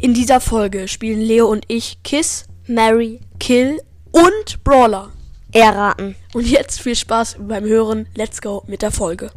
[0.00, 3.80] In dieser Folge spielen Leo und ich Kiss, Mary, Kill
[4.12, 5.10] und Brawler.
[5.52, 6.14] Erraten.
[6.34, 8.06] Und jetzt viel Spaß beim Hören.
[8.14, 9.32] Let's go mit der Folge.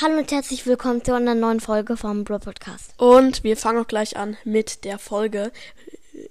[0.00, 2.94] Hallo und herzlich willkommen zu einer neuen Folge vom Bro Podcast.
[2.96, 5.52] Und wir fangen auch gleich an mit der Folge.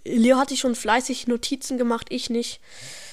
[0.03, 2.59] Leo hatte schon fleißig Notizen gemacht, ich nicht.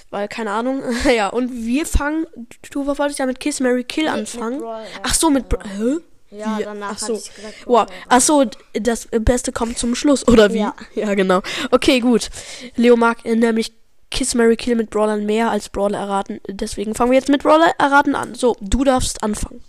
[0.08, 0.82] Weil, keine Ahnung.
[1.14, 2.26] ja, und wir fangen.
[2.70, 4.62] Du wolltest ja mit Kiss Mary Kill anfangen.
[5.02, 5.50] Ach so, mit.
[5.50, 5.98] Bra Hä?
[6.30, 6.64] Ja, Wie?
[6.64, 7.14] danach Ach so.
[7.14, 7.86] ich gesagt, Wow.
[8.08, 10.58] Ach so, das Beste kommt zum Schluss, oder wie?
[10.58, 10.74] Ja.
[10.94, 11.40] ja, genau.
[11.70, 12.28] Okay, gut.
[12.76, 13.72] Leo mag nämlich
[14.10, 16.40] Kiss Mary Kill mit Brawlern mehr als Brawler erraten.
[16.48, 18.34] Deswegen fangen wir jetzt mit Brawler erraten an.
[18.34, 19.62] So, du darfst anfangen.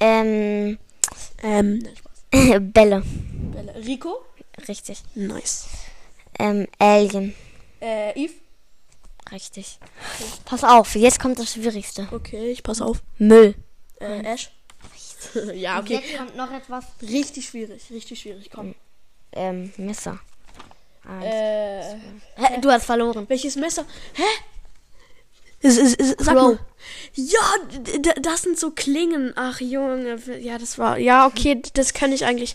[0.00, 0.78] Ähm,
[1.42, 1.82] Ähm.
[2.30, 3.02] Bälle.
[3.02, 3.72] Bella.
[3.84, 4.18] Rico?
[4.68, 5.02] Richtig.
[5.14, 5.66] Nice.
[6.38, 7.34] Ähm, Alien.
[7.80, 8.34] Äh, Eve?
[9.32, 9.78] Richtig.
[10.44, 12.08] Pass auf, jetzt kommt das Schwierigste.
[12.12, 13.02] Okay, ich pass auf.
[13.18, 13.54] Müll.
[14.00, 14.50] Äh, Ash?
[15.54, 16.00] ja, okay.
[16.04, 16.84] Jetzt kommt noch etwas.
[17.02, 18.50] Richtig schwierig, richtig schwierig.
[18.54, 18.74] Komm.
[19.32, 20.18] Ähm, Messer.
[21.04, 21.24] Eins.
[21.24, 21.94] Äh,
[22.36, 23.24] Hä, du hast verloren.
[23.28, 23.84] welches Messer?
[24.14, 24.22] Hä?
[25.60, 26.58] Sag mal.
[27.14, 27.40] Ja,
[28.20, 29.32] das sind so Klingen.
[29.34, 30.16] Ach, Junge.
[30.40, 30.98] Ja, das war.
[30.98, 32.54] Ja, okay, das kann ich eigentlich.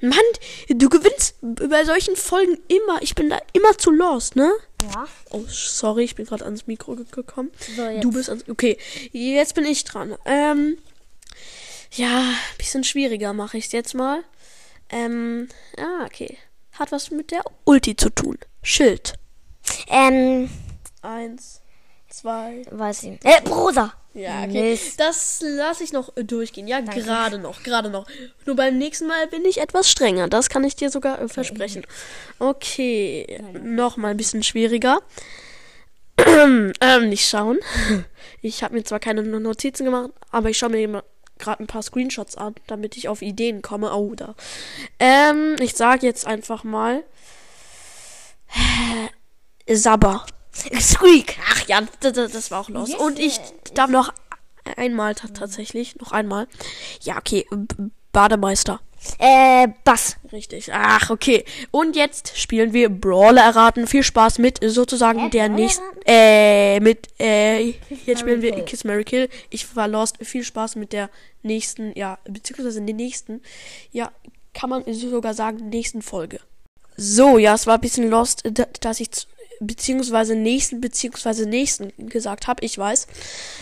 [0.00, 0.20] Mann,
[0.68, 3.02] du gewinnst bei solchen Folgen immer.
[3.02, 4.52] Ich bin da immer zu lost, ne?
[4.94, 5.06] Ja.
[5.30, 7.50] Oh, sorry, ich bin gerade ans Mikro ge- gekommen.
[7.74, 8.00] So.
[8.00, 8.48] Du bist ans.
[8.48, 8.78] Okay,
[9.10, 10.14] jetzt bin ich dran.
[10.24, 10.78] Ähm.
[11.96, 14.24] Ja, bisschen schwieriger mache ich es jetzt mal.
[14.90, 15.48] Ähm.
[15.78, 16.36] Ah, okay.
[16.72, 18.36] Hat was mit der Ulti zu tun.
[18.62, 19.14] Schild.
[19.88, 20.50] Ähm,
[21.02, 21.60] Eins,
[22.08, 22.62] zwei.
[22.70, 23.24] weiß ich.
[23.24, 23.94] Äh, Bruder.
[24.12, 24.70] Ja, okay.
[24.70, 24.98] Mist.
[24.98, 26.66] Das lasse ich noch äh, durchgehen.
[26.66, 28.06] Ja, gerade noch, gerade noch.
[28.44, 30.28] Nur beim nächsten Mal bin ich etwas strenger.
[30.28, 31.86] Das kann ich dir sogar äh, versprechen.
[32.40, 35.00] Okay, noch mal ein bisschen schwieriger.
[36.26, 36.72] ähm,
[37.08, 37.58] nicht schauen.
[38.40, 41.02] Ich habe mir zwar keine Notizen gemacht, aber ich schaue mir
[41.44, 43.92] gerade ein paar Screenshots an, damit ich auf Ideen komme.
[43.94, 44.34] Oh, da.
[44.98, 47.04] Ähm, ich sage jetzt einfach mal
[49.68, 50.26] Sabber.
[50.80, 51.36] Squeak.
[51.50, 52.90] Ach ja, das, war auch los.
[52.90, 53.40] Yes, Und ich
[53.74, 54.12] darf noch
[54.76, 56.46] einmal ta- tatsächlich, noch einmal.
[57.02, 57.44] Ja, okay,
[58.12, 58.80] Bademeister.
[59.18, 60.16] Äh, Bass.
[60.32, 60.70] Richtig.
[60.72, 61.44] Ach, okay.
[61.70, 63.86] Und jetzt spielen wir Brawler erraten.
[63.86, 65.84] Viel Spaß mit sozusagen Äh, der nächsten.
[66.06, 67.60] Äh, mit, äh,
[68.06, 68.64] jetzt spielen Mary wir Kill.
[68.64, 69.28] Kiss Mary Kill.
[69.50, 70.16] Ich war lost.
[70.22, 71.10] Viel Spaß mit der
[71.42, 73.42] nächsten, ja, beziehungsweise den nächsten,
[73.92, 74.10] ja,
[74.54, 76.40] kann man sogar sagen, nächsten Folge.
[76.96, 79.08] So, ja, es war ein bisschen lost, da- dass ich
[79.60, 82.64] beziehungsweise nächsten beziehungsweise nächsten gesagt habe.
[82.64, 83.06] Ich weiß.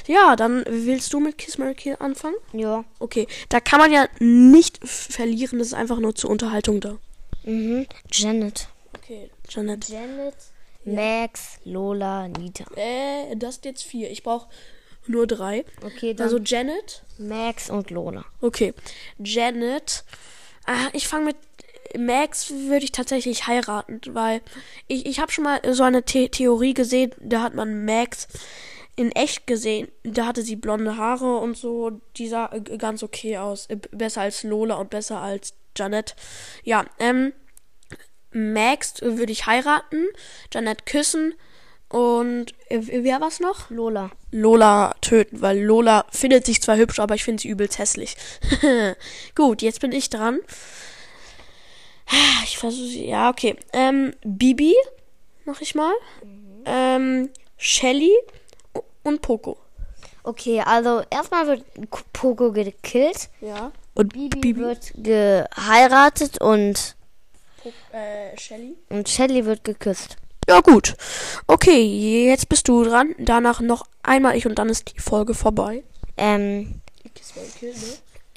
[0.06, 2.36] Ja, dann willst du mit Kiss Mary Kill anfangen?
[2.52, 2.84] Ja.
[2.98, 6.98] Okay, da kann man ja nicht verlieren, das ist einfach nur zur Unterhaltung da.
[7.44, 7.86] Mhm.
[8.10, 8.68] Janet.
[8.96, 9.88] Okay, Janet.
[9.88, 10.34] Janet.
[10.84, 12.64] Max, Lola, Nita.
[12.74, 14.10] Äh, das sind jetzt vier.
[14.10, 14.48] Ich brauche
[15.06, 15.64] nur drei.
[15.84, 17.02] Okay, dann Also Janet.
[17.18, 18.24] Max und Lola.
[18.40, 18.74] Okay,
[19.18, 20.04] Janet.
[20.66, 21.36] Ah, ich fange mit
[21.98, 24.40] Max würde ich tatsächlich heiraten, weil
[24.86, 28.28] ich, ich habe schon mal so eine The Theorie gesehen, da hat man Max
[28.96, 29.88] in echt gesehen.
[30.02, 33.66] Da hatte sie blonde Haare und so, die sah äh, ganz okay aus.
[33.66, 36.14] Äh, Besser als Lola und besser als Janet.
[36.64, 37.32] Ja, ähm,
[38.32, 40.06] Max würde ich heiraten,
[40.52, 41.34] Janet küssen
[41.88, 43.68] und äh, wer war's noch?
[43.68, 44.10] Lola.
[44.30, 48.16] Lola töten, weil Lola findet sich zwar hübsch, aber ich finde sie übelst hässlich.
[49.34, 50.40] Gut, jetzt bin ich dran.
[52.44, 53.56] Ich versuche, ja, okay.
[53.72, 54.74] Ähm, Bibi
[55.44, 55.92] mach ich mal.
[56.64, 58.12] Ähm, Shelly
[59.02, 59.58] und Poco.
[60.24, 61.64] Okay, also erstmal wird
[62.12, 63.28] Poco gekillt.
[63.40, 63.72] Ja.
[63.94, 66.96] Und Bibi, wird geheiratet und,
[67.92, 68.76] äh, Shelly?
[68.88, 70.16] und Shelly wird geküsst.
[70.48, 70.94] Ja, gut.
[71.46, 73.14] Okay, jetzt bist du dran.
[73.18, 75.84] Danach noch einmal ich und dann ist die Folge vorbei.
[76.16, 76.80] Ähm,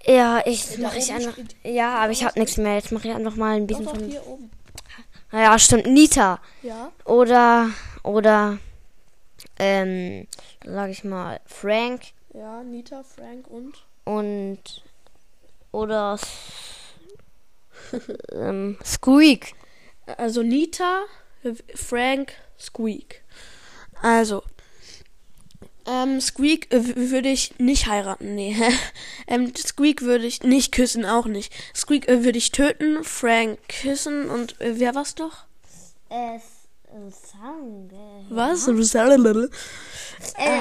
[0.05, 1.33] ja, ich mache ich einfach.
[1.63, 2.75] Ja, aber ich habe nichts mehr.
[2.75, 4.03] Jetzt mache ich einfach mal ein bisschen von.
[4.07, 4.51] hier oben.
[5.31, 5.87] Naja, stimmt.
[5.87, 6.39] Nita.
[6.61, 6.91] Ja.
[7.05, 7.69] Oder,
[8.03, 8.59] oder,
[9.59, 10.27] ähm,
[10.66, 12.01] sag ich mal, Frank
[12.33, 13.74] Ja, Nita, Frank und.
[14.03, 14.83] und,
[15.71, 16.27] oder, S-
[18.31, 19.53] ähm, Squeak.
[20.18, 21.03] Also Nita,
[21.75, 23.24] Frank, Squeak.
[24.01, 24.44] Also.
[25.88, 28.56] Ähm, Squeak äh, würde ich nicht heiraten, nee.
[29.27, 31.53] ähm, Squeak würde ich nicht küssen, auch nicht.
[31.75, 35.45] Squeak äh, würde ich töten, Frank küssen und äh, wer war's noch?
[37.12, 37.92] Sang,
[38.30, 38.68] Was?
[40.36, 40.60] äh,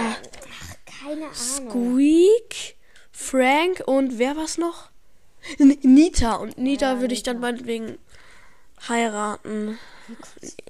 [0.85, 1.35] keine Ahnung.
[1.35, 2.76] Squeak,
[3.12, 4.91] Frank und wer war's noch?
[5.58, 6.37] N Nita.
[6.37, 7.99] Und Nita würde ich dann meinetwegen
[8.88, 9.79] Heiraten.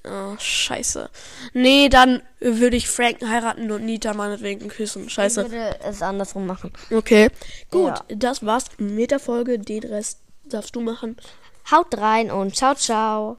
[0.05, 1.11] Oh, scheiße.
[1.55, 5.11] Nee, dann würde ich Frank heiraten und Nita meinetwegen küssen.
[5.11, 5.43] Scheiße.
[5.43, 6.73] Ich würde es andersrum machen.
[6.93, 7.31] Okay.
[7.71, 8.17] Gut, ja.
[8.17, 9.59] das war's mit der Folge.
[9.59, 11.17] Den Rest darfst du machen.
[11.71, 13.32] Haut rein und ciao, ciao.